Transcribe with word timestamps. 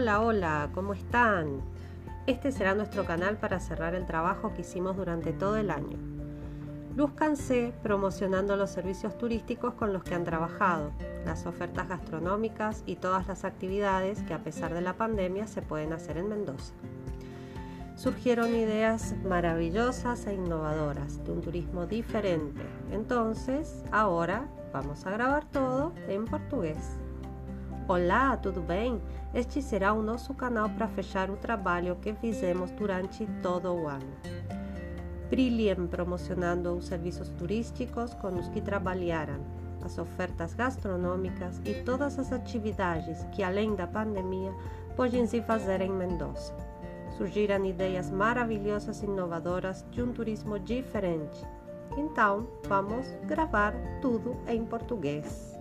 Hola, 0.00 0.20
hola, 0.20 0.70
¿cómo 0.74 0.92
están? 0.92 1.60
Este 2.28 2.52
será 2.52 2.72
nuestro 2.76 3.04
canal 3.04 3.36
para 3.36 3.58
cerrar 3.58 3.96
el 3.96 4.06
trabajo 4.06 4.54
que 4.54 4.60
hicimos 4.60 4.96
durante 4.96 5.32
todo 5.32 5.56
el 5.56 5.72
año. 5.72 5.98
Lúzcanse 6.94 7.72
promocionando 7.82 8.54
los 8.54 8.70
servicios 8.70 9.18
turísticos 9.18 9.74
con 9.74 9.92
los 9.92 10.04
que 10.04 10.14
han 10.14 10.22
trabajado, 10.22 10.92
las 11.26 11.46
ofertas 11.46 11.88
gastronómicas 11.88 12.84
y 12.86 12.94
todas 12.94 13.26
las 13.26 13.44
actividades 13.44 14.22
que 14.22 14.34
a 14.34 14.44
pesar 14.44 14.72
de 14.72 14.82
la 14.82 14.92
pandemia 14.92 15.48
se 15.48 15.62
pueden 15.62 15.92
hacer 15.92 16.16
en 16.16 16.28
Mendoza. 16.28 16.74
Surgieron 17.96 18.54
ideas 18.54 19.16
maravillosas 19.28 20.28
e 20.28 20.34
innovadoras 20.34 21.24
de 21.24 21.32
un 21.32 21.40
turismo 21.40 21.86
diferente. 21.86 22.62
Entonces, 22.92 23.82
ahora 23.90 24.46
vamos 24.72 25.04
a 25.06 25.10
grabar 25.10 25.44
todo 25.50 25.92
em 26.08 26.24
português. 26.24 27.00
Olá, 27.88 28.36
tudo 28.36 28.60
bem? 28.60 29.00
Este 29.32 29.62
será 29.62 29.94
o 29.94 30.02
nosso 30.02 30.34
canal 30.34 30.68
para 30.68 30.86
fechar 30.88 31.30
o 31.30 31.38
trabalho 31.38 31.96
que 31.96 32.12
fizemos 32.12 32.70
durante 32.72 33.26
todo 33.42 33.72
o 33.72 33.88
ano. 33.88 34.12
Brilhem 35.30 35.86
promocionando 35.86 36.70
os 36.74 36.84
serviços 36.84 37.30
turísticos 37.30 38.12
com 38.12 38.28
os 38.38 38.46
que 38.50 38.60
trabalharam, 38.60 39.40
as 39.82 39.96
ofertas 39.96 40.52
gastronômicas 40.52 41.62
e 41.64 41.82
todas 41.82 42.18
as 42.18 42.30
atividades 42.30 43.24
que, 43.32 43.42
além 43.42 43.74
da 43.74 43.86
pandemia, 43.86 44.52
podem 44.94 45.26
se 45.26 45.40
fazer 45.40 45.80
em 45.80 45.90
Mendoza. 45.90 46.54
Surgiram 47.16 47.64
ideias 47.64 48.10
maravilhosas 48.10 49.02
e 49.02 49.06
inovadoras 49.06 49.82
de 49.90 50.02
um 50.02 50.12
turismo 50.12 50.58
diferente. 50.58 51.42
Então, 51.96 52.48
vamos 52.68 53.06
gravar 53.26 53.72
tudo 54.02 54.36
em 54.46 54.62
português. 54.66 55.57